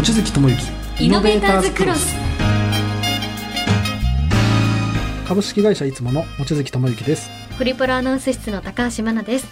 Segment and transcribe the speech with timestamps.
[0.00, 1.04] 望月智之。
[1.04, 2.16] イノベーターズクロス
[5.28, 7.28] 株式会社いつもの望月智之です。
[7.58, 9.46] ホリプロアナウンス室の高橋真奈です。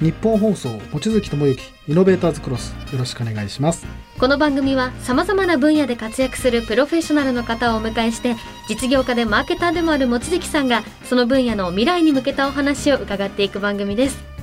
[0.00, 3.86] 日本放送望月智之イノベーターズクロスよろしくお願いします。
[4.18, 8.34] この番組はさまざまな分野で活躍するプロフェッショナルの方をお迎えして
[8.68, 14.33] 実業家でマーケターでもある望月さんがその分野の未来に向けたお話を伺っていく番組です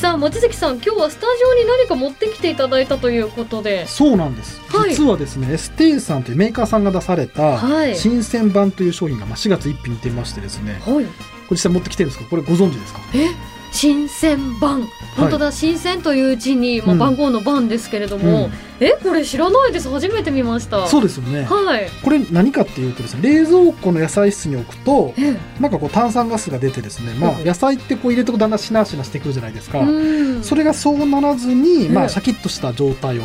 [0.00, 3.86] さあ望月さん今日はスタジオに何か持ってきていただいたということで。
[3.86, 4.90] そうなんです、はい。
[4.90, 7.96] 実はですねエステーさんというメーカーさんが出されたはい。
[7.96, 10.74] 新鮮版という商品がまあ4月1日に出ましてですね。
[10.74, 10.82] はい。
[10.84, 11.06] これ
[11.52, 13.00] 実際持ってきてるんですけどこれご存知ですか？
[13.14, 13.28] え？
[13.74, 14.88] 新鮮版。
[15.16, 16.98] 本当だ、新鮮という字に、まあ、うん。
[16.98, 18.52] 番号の番ですけれども、うん。
[18.80, 19.88] えこれ知らないです。
[19.88, 20.86] 初めて見ました。
[20.86, 21.44] そうですよね。
[21.44, 21.88] はい。
[22.02, 30.42] これ何かっていうとですね冷蔵庫の野菜室に置くとえなんかこう炭酸ガスが出てですねまあうん野菜ってこう入れるとだんだんしなしなしてくるじゃないですか、うん。
[30.42, 33.22] それがそうならずに、まあ、うんシャキッとした状態を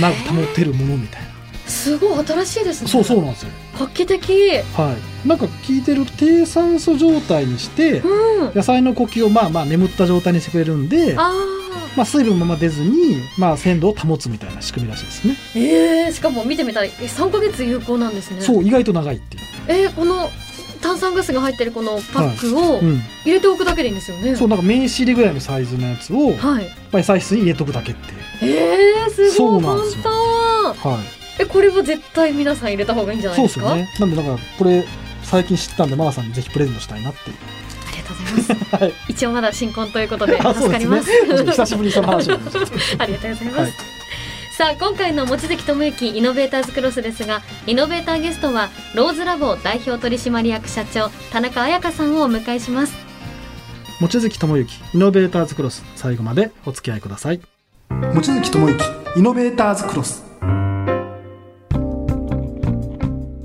[0.00, 1.28] なんか保てるものみたいな、
[1.66, 2.88] すごい新しいですね。
[2.88, 3.50] そうそうなんですよ。
[3.78, 4.32] 画期的。
[4.74, 5.28] はい。
[5.28, 8.54] なんか聞いてると低酸素状態にしてうん。
[8.54, 11.32] 野菜の呼吸をまあまあ眠った状態にしてくれるんであ
[11.96, 18.40] まあ、水分もまま出ずに、まあ、鮮度を保つみたいな仕組みらしいですね、ーえー、しかも見てみたらえ3ヶ月有効なんですね。
[18.40, 20.30] そう意外と長いっていう、えー、この
[20.80, 26.64] 炭酸ガスが入ってるこのパックをうん、入れておくだけでいいんですよね、そうなんか名刺入れぐらいのサイズのやつを、はい。
[26.64, 28.52] まあ、野菜室に入れとくだけっていう。
[28.52, 29.62] えー、すそごい。
[29.62, 30.02] 簡うなんですよ。
[30.02, 30.92] 単。
[30.92, 34.06] はいえこれは絶対皆さん入れた方がいいんじゃないそうでかですすよね。
[34.06, 34.84] なんでだからこれ
[35.22, 37.30] 最近知ったんでマナさんにぜひプレゼントしたいなって。
[37.30, 37.36] いう
[37.88, 38.76] ありがとうございます。
[38.76, 38.92] はい。
[39.08, 41.10] 一応まだ新婚ということであ 助かります。
[41.10, 41.50] そうですね。
[41.52, 43.72] 久しぶりにその話をありがとうございます、はい
[44.52, 52.94] さあ今回の望月智之イノベーターズクロスですがイノベーターゲストはローズラボ代表取締役社長田中彩香さんをお迎えします。
[54.00, 57.40] 望月智之イノベーターズクロス最後までお付き合いください。
[57.90, 58.84] 望月智之
[59.16, 60.31] イノベーターズクロス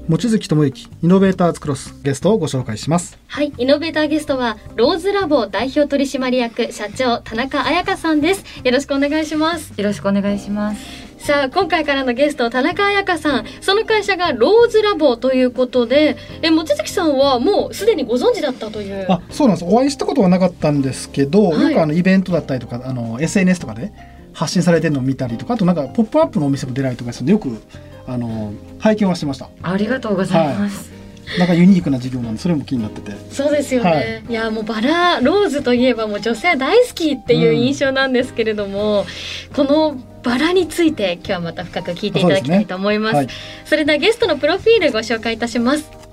[0.10, 3.20] 望月智之イノベーターズクロスゲストをご紹介します。
[3.28, 8.46] はいイノベーターゲストはローズラボ代表取締役社長田中彩香さんです。
[8.64, 9.74] よろしくお願いします。
[9.76, 10.86] よろしくお願いします。
[11.18, 13.46] さあ今回からのゲスト田中彩香さん。
[13.60, 19.06] その会社がローズラボということでえ望月さんはもうすでにご存知だったという。
[19.10, 19.70] あそうなんです。
[19.70, 21.68] お会いしたことはなかったんですけど、はい。
[21.72, 23.92] よくあのイベントだったりとかあの SNS とかで
[24.38, 27.60] 発信されてるのを見たりとかあとなんかポップアップのお店も出られたりとかするんでよく
[28.06, 29.50] あの拝見はしてました。
[29.64, 30.92] ありがとうございます。
[31.40, 33.12] なんかユニークな事業なんでそれも気になってて。
[33.32, 34.34] そうですよね、、はい。
[34.34, 39.06] やもうバラローズといえばもう女性大好きっていう印象なんですけれども、
[39.54, 43.12] このバラについて今日はまた深く聞いていただきたいと思います。
[43.12, 43.28] そはい。
[43.72, 46.07] れではゲストのプロフィールご紹介いたします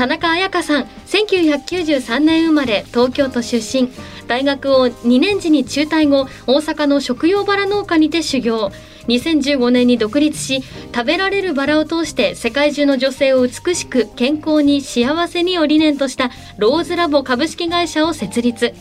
[0.00, 3.90] 田中彩香さん1993年生まれ東京都出身。
[4.28, 8.72] 大学を2年時に中退後大阪の食用バラ農家にて修行
[9.08, 10.62] 2015年に独立し
[10.94, 18.72] 食べられるバラを通して世界中の女性を美しく健康に幸せにを理念としたローズラボ株式会社を設立。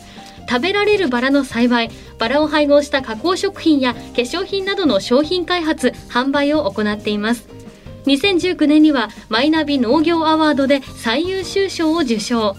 [0.47, 7.58] 食べられるバラの栽培バラを配合した加工食品や化粧品などの商品開発販売を行っています。
[8.05, 12.55] 2019年にはマイナビ農業アワードで最優秀賞を受賞。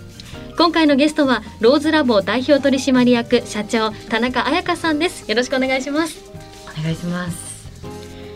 [0.57, 5.29] 今回のゲストはローズラボ代表取締役社長田中彩香さんです。
[5.31, 6.31] よろしくお願いします。
[6.79, 7.51] お願いします。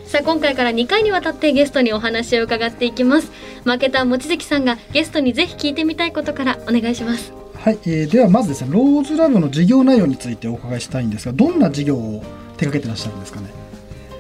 [0.07, 3.31] さあ今回から2回にわたってゲストにお話を伺っていきます。
[3.65, 7.33] マーケター望月さんがゲストにぜひ聞いてみたいことからお願いします。
[7.55, 12.23] はい、えーではまずですねローズラボの事業内容についてお伺いしたいんですがどんな事業を
[12.57, 13.64] 手掛けてらっしゃるんですかね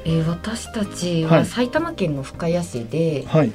[0.05, 3.53] えー私たちは埼玉県の深谷市で、はい。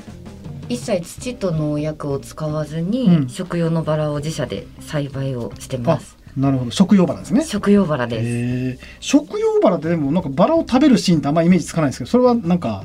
[0.68, 3.30] 一切土と農薬を使わずに、うん。
[3.30, 6.18] 食用のバラを自社で栽培をしてます。
[6.38, 6.72] なるほど。
[6.72, 7.44] 食用バラですね。
[7.44, 8.22] 食用バラです。
[8.26, 8.88] えー。
[9.00, 12.84] 食用バラってでもなんかバラを食べるシーンってあんまイメージつかないんですけどそれはなんか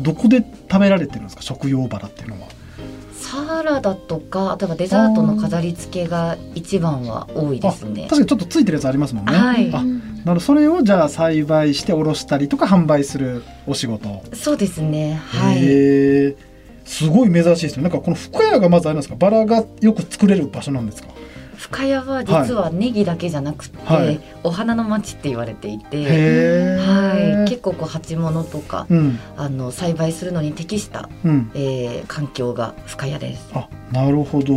[0.00, 0.38] どこで
[0.70, 1.42] 食べられてるんですか？
[1.42, 2.48] 食用バラっていうのは。
[3.12, 8.02] サラダとか例えばデザートの飾り付けが一番は多いですね。
[8.02, 8.08] 確。
[8.08, 9.32] かにちょっとついてるやつありますもんね。
[9.32, 9.74] はい。
[9.74, 9.82] あ
[10.26, 14.24] なるそれをじゃあ栽培しておろしたりとか販売するお仕事。
[14.34, 15.20] そうですね。
[15.24, 16.34] はい。
[16.84, 17.84] すごい珍しいですね。
[17.84, 19.14] なんかこの深谷がまずあれなんですか？
[19.14, 21.10] バラがよく作れる場所なんですか？
[21.56, 24.20] 深谷は実はネギだけじゃなくて、はい。
[24.42, 29.20] お花の町って言われていて、はい、結構こう鉢物とか、うん。
[29.36, 31.52] あの栽培するのに適した、うん。
[31.54, 33.48] えー環境が深谷です。
[33.54, 34.54] あなるほど、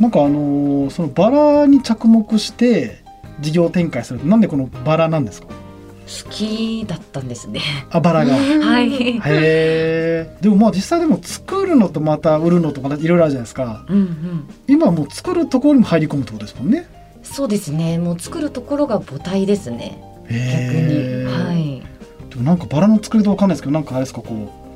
[0.00, 3.01] なんかあのーそのバラに着目して
[3.40, 5.48] 事業展開するとなんでこのバラなんですか？
[5.48, 7.60] 好きだったんですね。
[7.90, 8.90] あバラがへ はい。
[9.24, 14.44] えでもまあ実際でも作るのとまた売るのとまたいろいろあるじゃないですかうんうん。
[14.66, 16.86] 今はもう作るところにも入り込むってことですもんね
[17.22, 17.98] そうですね。
[17.98, 20.02] もう作るところが母体ですね。
[20.28, 21.24] 逆に。
[21.24, 21.82] はい。
[22.30, 24.34] でもなんかバラの作りとわかんないですけどなんかあれですかこ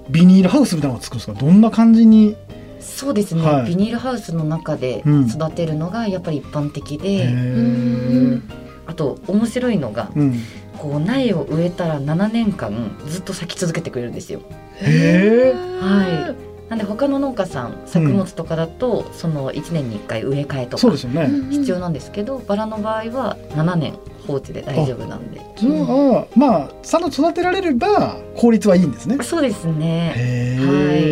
[0.08, 1.44] うビニールハウスみたいなのを作るんですか？
[1.44, 2.36] どんな感じに
[2.80, 3.68] そうですね、はい。
[3.68, 5.28] ビニールハウスの中でうん。
[5.28, 8.40] 育てるのがやっぱり一般的へで、ー
[8.86, 10.40] あと面白いのがうん。
[10.78, 14.40] こう苗を植えたら7年間ずっと咲き続けてくれるんですよ。
[14.80, 23.94] へはいなんで他の農家さん作物とかだと、その1年に1回植え替えとかそうですよね、必要なんですけど、バラの場合は7年
[24.26, 25.40] 放置で大丈夫なんで。
[25.56, 29.18] じゃあまあちゃんと育てられれば効率はいいんですね。
[29.22, 30.12] そうですね。
[30.16, 30.58] へ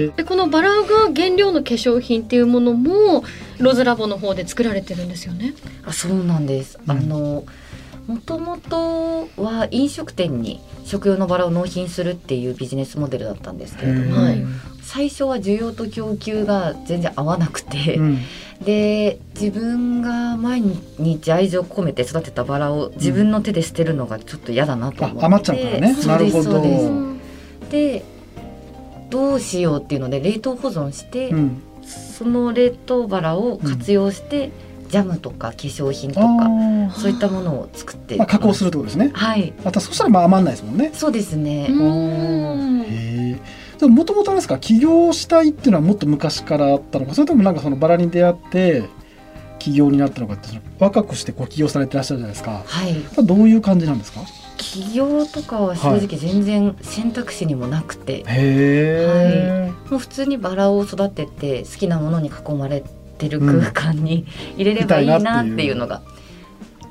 [0.06, 3.24] え、でこのバラが原料の化粧品っていうものも
[3.58, 5.54] ローズラボの方で作られてるんですよね。
[5.86, 6.90] あそうなんです、うん。
[6.90, 7.44] あの
[8.06, 14.44] もともとは飲食店に食用のバラを納品するっていうビジネスモデルだったんですけれども、はい。
[14.82, 18.18] 最初は需要と供給が全然合わなくて、うん。
[18.64, 20.62] で自分が毎
[20.98, 25.94] 日愛情込めて育てたバラを自分の手で捨てるのがちょっと嫌だなと思って、あ余っちゃうからね。
[25.94, 26.44] そうですなるほど。
[26.44, 27.16] そう
[27.70, 28.04] で
[29.10, 31.62] どうしようっていうので冷凍保存して、うん。
[31.82, 34.50] その冷凍バラを活用して、
[34.94, 36.90] ジャムとか化粧品とあかー。
[36.92, 39.10] そういったものを作って、まあ、加工するってことですね。
[39.12, 39.52] はい。
[39.64, 40.92] またそしたらまあ余んないですもんね。
[40.94, 42.82] そうですね、うん。
[42.82, 43.40] へえ
[43.80, 44.60] でももともとあれですか？
[44.60, 47.14] 起業したいっていうのはもっと昔からあったのか？
[47.14, 48.84] それともなんかそのバラに出会って
[49.58, 50.48] 起業になったのかって
[50.78, 52.62] 若くしてこう起業されてらっしゃるじゃないですか。
[52.64, 52.94] はい。
[53.26, 54.20] どういう感じなんですか？
[54.56, 64.26] 起業とかは正直全然選択肢にもなくて、へえ、もう普通にバラを育てて好きなものに囲まれてる空間に
[64.56, 66.02] 入れればいいなっていうのが。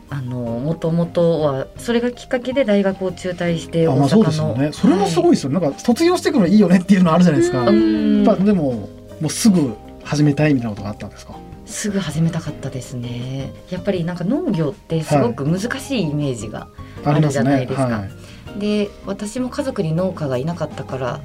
[0.09, 8.89] あのもともとはそれがきっかけで大学を中退して大あまあそうです阪のよねそれもすごいですよ、なんか卒業してくのいいよねっていうのあるじゃないですか、うやんっぱでもも
[9.23, 9.73] うすぐ
[10.03, 11.33] 始めたいみたいなことがあったんですか？
[11.65, 13.51] すぐ始めたかったですね。
[13.71, 16.67] やっぱりなんか農業ってすごく難しいイメージが、
[17.03, 17.85] あるじゃないねですか。
[17.85, 18.59] はい。
[18.59, 21.21] で私も家族に農家がいなかったから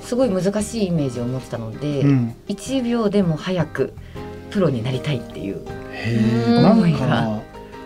[0.00, 3.92] すごい難しいイメージを持ってたので、うん、1秒でも早く
[4.52, 5.60] プロになりたいっていう。
[5.92, 6.74] へうんえな。
[6.74, 7.40] ん思いかが。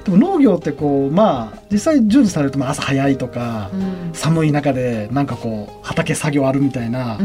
[0.04, 3.70] でも農業ってこうまあ実際従事されるとまあ朝早いとか、
[4.12, 7.18] 寒い中でなんかこう畑作業あるみたいな、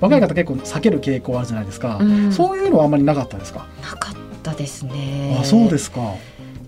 [0.00, 2.32] 若い方結構避ける傾向あるじゃないですか、うん。
[2.32, 5.38] そういうのはあんまりなかったですか、なかったですね。
[5.40, 6.14] あそうですか。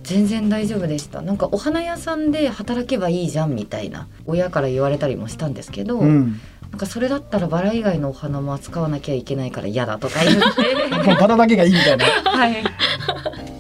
[0.04, 1.20] 全然大丈夫でした。
[1.20, 6.40] なんかお花屋さんで働けばいいじゃんみたいな親から言われたりもしたんですけど、うん
[6.76, 12.04] なんかそれだったらバラ以外のお花も扱わなきゃいけないから嫌だとか言ってもう バラだけがいいみたいな。
[12.04, 12.62] はい。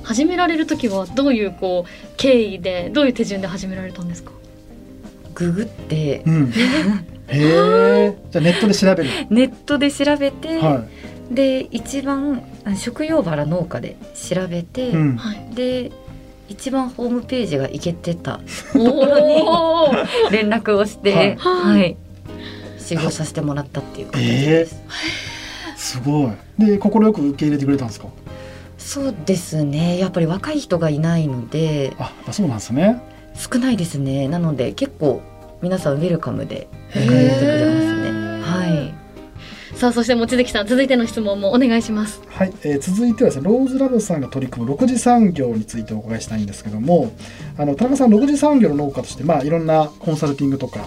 [0.02, 4.32] 始められる時はどういうこう経緯でどういう手順で始められたんですか？
[5.34, 6.24] ググって。
[6.26, 6.52] うん。
[7.28, 9.10] へえじゃあネットで調べる。
[9.30, 10.84] ネットで調べて、は
[11.30, 15.54] で一番あ食用バラ農家で調べて、い、うん、はい。
[15.54, 15.90] で
[16.50, 18.40] 一番ホームページがいけてた
[18.74, 19.92] おお。
[20.30, 21.36] 連絡をして、はい。
[21.38, 21.96] はい、
[22.86, 24.82] 修行させてもらったっていう形です。
[25.76, 26.32] すごい。
[26.58, 28.08] で快く受け入れてくれたんですか？
[28.78, 29.98] そうですね。
[29.98, 33.02] やっぱり若い人がいないのであそうなんですね。
[33.34, 34.28] 少ないですね。
[34.28, 35.20] なので結構
[35.62, 37.95] 皆さんウェルカムでへ迎えてくれます
[39.76, 42.22] さあそして望月さん続いての質問もお願いします。
[42.28, 47.12] はい、えー続いてはですねローズラボさんが取り組む6次産業についてお伺いしたいんですけども
[47.58, 50.86] あの田中さん6次産業の農家として、まあ、いろんなコンサルティングとか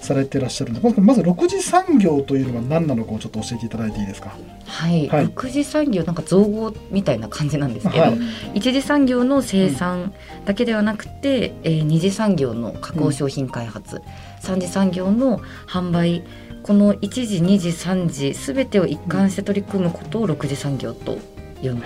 [0.00, 4.34] されてらっしゃるんでまずまず6次産業というのは何なのかをちょっと教えていただいていいですか？
[4.64, 5.24] はい、はい。
[5.26, 8.18] 六次産業なんか造語みたいな感じなんですけど、はい。
[8.54, 10.14] 一次産業の生産
[10.46, 14.00] だけではなくて、えー二次産業の加工商品開発、
[14.40, 16.22] 三次産業の販売
[16.62, 21.18] この一次二次三次すべてを一貫して取り組むことを六次産業と
[21.62, 21.80] 呼ん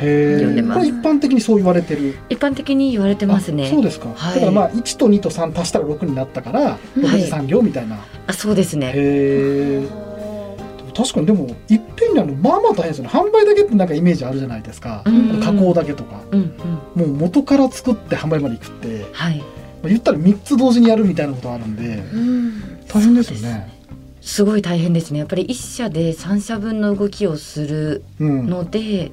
[0.54, 0.80] でます。
[0.80, 2.16] これ一般的にそう言われてる。
[2.28, 3.66] 一般的に言われてますね。
[3.66, 4.34] あそうですか、はい。
[4.34, 8.88] だからまあ1と2と3足したら6になったから6次産業みたいな、あそうですね。
[8.88, 9.88] へえ
[10.96, 13.10] 確かにでもいっぺんにあのまあまあ大変ですよね。
[13.10, 15.40] 販売だけってなんかイメージあるじゃないですか、うん。
[15.40, 16.22] 加工だけとか。
[16.30, 16.40] うん
[16.94, 17.06] うん。
[17.06, 19.38] もう元から作って販売まで行くって、はい。
[19.38, 19.44] ま
[19.86, 22.52] あ、言ったら3つ同時にやるみたいなことあるんでうん。
[22.86, 23.73] 大変ですよね。
[24.24, 29.12] すごい大変ですねやっぱり一社で三社分の動きをするうん、ので、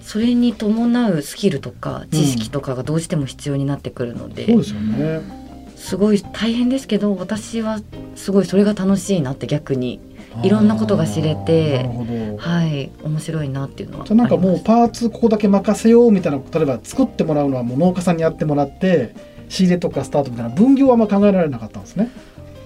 [0.00, 5.44] それに伴うスキルとか知識とかがどうしても必要になってくるので、そうですよね。
[5.76, 7.80] すごい大変ですけど私は
[8.14, 10.00] すごいそれが楽しいなって逆に
[10.42, 11.88] いろんなことが知れて。
[12.38, 19.14] はい面白いなっていうのはじゃあなんかもうパーツここだけ任せようみたいな例えば作ってもらうのはもう農家さんにやってもらって
[19.48, 22.10] 仕入れとかスタートみたいな分業はあんま考えられなかったんですね。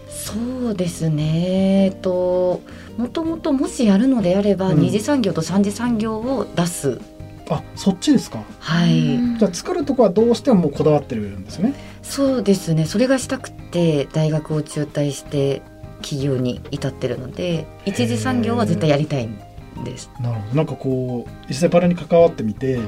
[0.09, 1.87] そうですね。
[1.87, 2.61] えっと
[2.97, 4.81] もともともしやるのであれば、うん。
[4.81, 7.01] 二次産業と三次産業を出す。
[7.51, 8.43] あそっちですか。
[8.59, 11.75] はい、じゃあ作るとこはどうしてももうこだわってるんですね。
[12.03, 12.85] そうですね。
[12.85, 15.63] それがしたくて大学を中退して
[16.03, 19.39] 企業に至ってるので一次産業は絶対やりたいん
[19.85, 20.11] です。
[20.21, 20.57] なるほど。
[20.57, 22.79] なんかこう実際バラに関わってみて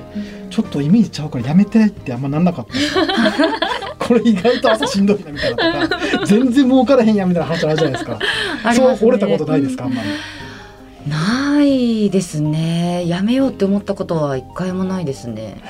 [0.51, 8.19] ちょっとイメージちゃうからやめてってあんまなんなかった これ意外と朝しんどいなみたいなとか全然儲からへんやみたいな話あるじゃないですか。
[8.75, 10.09] そう折れたことないですかあんまり。
[11.09, 13.07] ないですね。
[13.07, 15.63] やめようって思ったことは一回もないですね。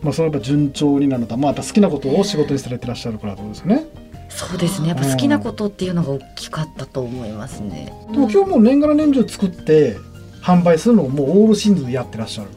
[0.00, 3.84] まあそれはやっぱ順調になるのとまあやっぱ好きなことを仕事にされてらっしゃるからとですよね。
[4.28, 4.90] そうですね。
[4.90, 7.92] やっぱ好きなことっていうのが大きかったと思いますね。
[8.12, 9.96] でも今日もう年がら年中作って
[10.40, 12.48] 販売するのをもうオールシーズンでやってらっしゃる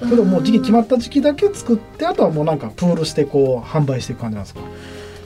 [0.00, 4.60] それとももう時期決まった時期だけ作ってあとはもうなんかプールしてこう販売していく感じなんですか？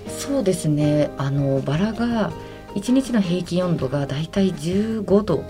[0.09, 1.11] そうですね。
[1.19, 2.31] あのバラが
[2.75, 5.43] 1日の平均温度がだいたい15度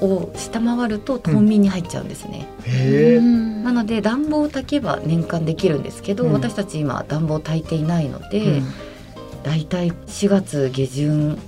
[0.00, 3.20] を下回ると冬眠に入っちゃうんですね、へえ。
[3.20, 6.32] なので暖房を焚けば年間できるんですけど、うん。
[6.32, 8.66] 私たち今暖房焚いていないので、うん
[9.44, 11.38] だいたい4月下旬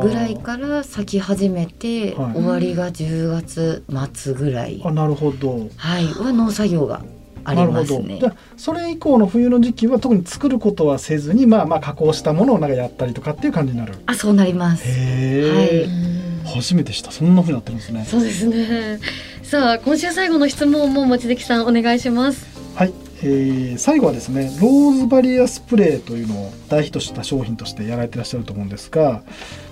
[0.00, 2.32] ぐらいから咲き始めて、はい。
[2.34, 3.84] 終わりが10月
[4.14, 5.68] 末ぐらい、あなるほど。
[5.76, 7.02] はい、は農作業が
[7.44, 8.14] ありますね。
[8.14, 8.20] ど。
[8.20, 8.28] じゃ。
[8.30, 13.94] あそれ以降の冬の時期は特に作ることはせずにまあまあ加工したものをなんかやったりとかっていう感じになる。
[14.06, 14.84] あ、そうなります。
[14.86, 17.10] へえ、うん初めてした。
[17.10, 18.06] そんな風になってるんですね。
[18.08, 19.00] そうですね。
[19.48, 22.94] さあ今週最後の質問も望月さんお願いしますはい、
[23.24, 29.24] えー最後はですねローズバリアスプレーというのを大ヒットした商品としてやられてらっしゃると思うんですが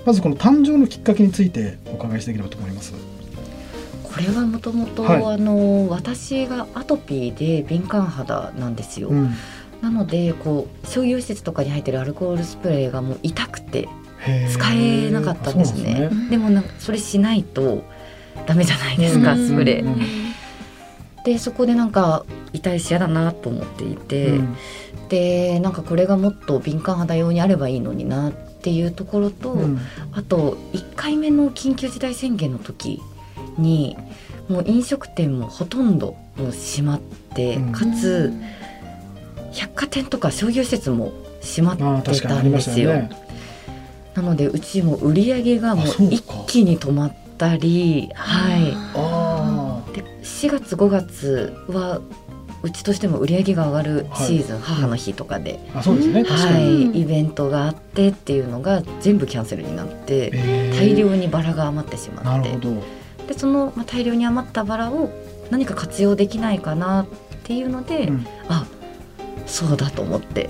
[0.05, 2.93] まずこの誕生のきっかけについてお伺いしていければと思います。
[4.03, 5.03] これはもともと
[5.89, 9.07] 私がアトピーで敏感肌なんですよ。
[9.07, 9.33] うん。
[9.81, 13.87] なのでこう商業施設とかに入ってるアルコールスプレーがもう痛くて
[14.51, 16.09] 使えなかったんですね。
[16.09, 17.83] そうなんでもなんかそれしないと
[18.45, 19.47] ダメじゃないですか、うん。
[19.47, 19.85] スプレー。
[19.85, 20.01] うん。
[21.23, 24.57] でそこでなんか痛いし嫌だなと思っていて、うん。
[25.09, 29.79] でなんかこれがもっと敏感肌用にあればいいのになっていうところと、うん。
[30.11, 33.01] あと1回目の緊急事態宣言の時
[33.57, 33.97] に
[34.49, 37.71] もう飲食店もほとんどもう閉まって、うん。
[37.71, 38.33] かつ
[39.53, 41.11] 百貨店とか商業施設も
[41.41, 43.09] 閉まってたんですよ。
[44.13, 48.73] なのでうちも売り上げがもう一気に止まったり、はい。
[48.95, 52.01] あで4月5月は
[52.67, 56.23] うちとしても売り上げが上がるシーズン、母の日とかで、ーあそうですね。
[56.25, 60.31] はに、い、イベントがあってっていうのが全部キャンセルになって、
[60.77, 62.57] 大量にバラが余ってしまって。
[63.27, 65.09] でその、まあ、大量に余ったバラを
[65.49, 67.07] 何か活用できないかなっ
[67.43, 68.27] ていうので、うん。
[68.49, 68.67] あ
[69.45, 70.49] そうだと思って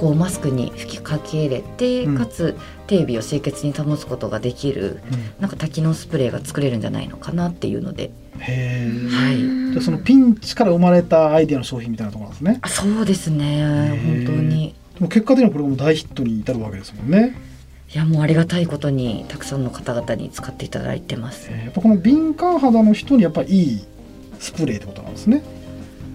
[0.00, 2.18] こうマスクに吹きかけれて、うん。
[2.18, 2.56] かつ
[2.88, 5.00] 手指を清潔に保つことができる
[5.38, 9.72] なんか多機能スプレーが作れるんじゃないのかなっていうのでへえはい。
[9.72, 12.58] じゃあそのピンチから生まれたアイデアの商品みたいなところなんですね。
[12.62, 13.62] あそうですね。
[13.62, 14.74] ー本当に。
[14.94, 17.36] でも結果的にはこれがもう大ヒットに至るわけですもんね。
[17.94, 21.48] いやもうありがたいことにたくさんの方々に使っていただいてます。
[21.50, 21.64] えー。
[21.64, 23.84] やっぱこの敏感肌の人にやっぱりいい
[24.38, 25.42] スプレーってことなんですね。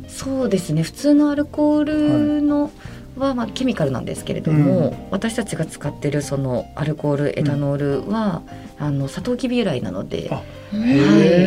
[0.07, 0.83] そうですね。
[0.83, 2.69] 普通のアルコールの、は
[3.15, 8.41] まあケミカルなんですけれども、私たちが使ってるそのアルコールエタノールは、
[8.79, 10.43] あのサトウキビ由来なので、はい、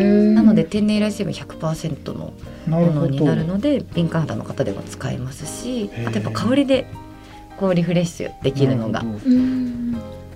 [0.02, 0.32] ー。
[0.32, 2.32] なので天然由来成分100%の
[2.66, 6.86] ものになるので敏感肌の方でも使えますしあとやっぱ香りで
[7.56, 9.02] こうリフレッシュできるのが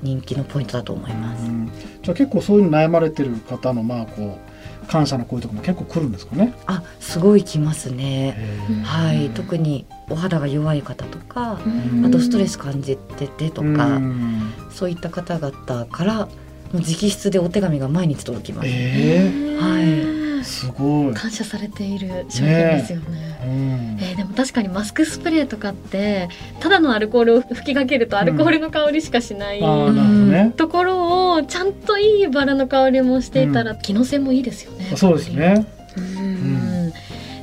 [0.02, 1.44] 人気のポイントだと思います。
[1.44, 1.70] うん。
[2.02, 4.49] じゃあ結構そういうの悩まれてる方のまあこう
[4.90, 6.52] 感謝の声とかも結構来るんですかね。
[6.66, 8.36] あすごいきますね。
[8.82, 12.04] はい、特にお肌が弱い方とか、うん。
[12.04, 14.52] あとストレス感じててとか、うん。
[14.68, 16.30] そういった方々からも
[16.74, 18.68] う直筆でお手紙が毎日届きます。
[18.68, 19.84] えはい。
[19.84, 20.19] ー、
[20.50, 23.38] すごい、感謝されている商品ですよね。
[23.44, 23.98] うん。
[24.00, 26.28] えーでも確かにマスクスプレーとかって
[26.58, 34.92] ただのアルコールを吹きかけるとアルコールの香りしかしない、ああなるほどね、ところをちゃんといいバラの香りもしていたら、機能性もいいですよね。
[34.96, 35.66] そうですね。
[35.96, 36.92] うん。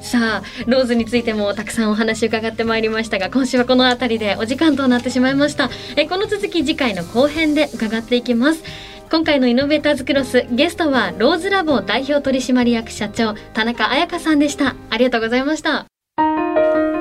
[0.01, 5.69] さあローズについてもたくさんお話伺ってまいりましたが今週はこの辺りでお時間となってしまいました。
[5.97, 8.63] えこの続き次回の後編で伺っていきます
[9.09, 14.75] 今回のイノベーターズクロスゲストはローズラボ代表取締役社長田中彩香さんでした。
[14.89, 15.85] ありがとうございました。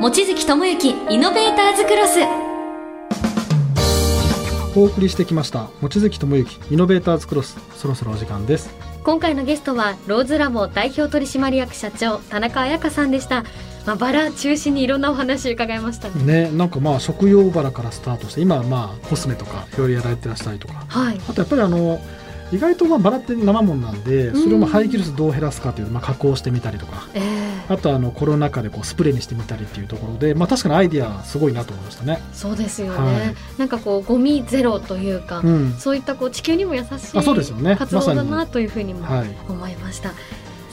[0.01, 2.21] 望月智之イノベーターズクロス。
[4.77, 5.69] お送りしてきました。
[5.81, 7.59] 望月智之イノベーターズクロス。
[7.75, 8.71] そろそろお時間です。
[9.03, 13.45] 今回のゲストはローズラボ代表取締役社長田中彩香さんでした、
[13.87, 16.49] まあ、バラ中心にいろんなお話伺いましたね。
[16.49, 20.85] ねなんかまあ食用バラからスタートして今はまあコスメとかいろいろやられてらっしゃりとか。
[20.89, 21.21] はい。
[21.29, 22.01] あとやっぱりあの
[22.53, 24.43] 意外とまあバラって生もんなんでうん。
[24.43, 27.09] それをまあ廃棄率どう減らすかという、まあ、加工してみたりとか。
[27.15, 27.47] ええ。
[27.69, 32.21] あとはあのコロナ禍でこうスプレーにしてみたりっていうところで、まあ、確かにアイディアすごいなと思いましたね。
[32.33, 33.35] そうですよね、はい。
[33.59, 35.75] なんかこうゴミゼロというか、うん。
[35.75, 37.73] そういったこう地球にも優しあそうですよね。
[37.73, 40.13] い活動だなというふうにもはい、思いました、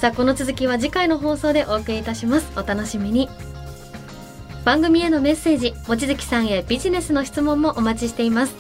[0.04, 2.52] さあこの続きは次回の放送でお送りいたします。
[2.60, 3.30] お楽しみに。
[4.66, 8.54] 番組へのメッセージ望月さんへビジネスの質問もお待ちしています。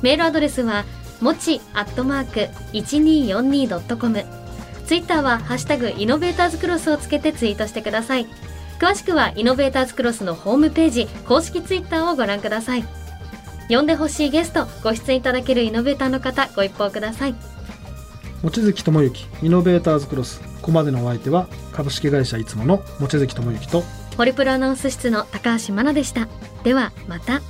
[0.00, 0.84] メールアドレスは
[1.20, 4.24] もちアットマーク 1242.com
[4.86, 8.28] ツイッターはハッシュタグイノベーターズクロスをつけてツイートしてください。
[8.78, 12.84] 詳しくはイノベーターズクロスのホームページ公式ツイッターをご覧ください。
[13.68, 17.55] 呼んでほしいゲストご出演いただけるイノベーターの方ご一報ください。
[18.46, 23.82] 望月智之イノベーターズクロスここまでのお相手は株式会社いつもの望月智之と
[24.16, 26.28] ホリプロアナウンス室の高橋真奈でした。
[26.62, 27.42] ではまた。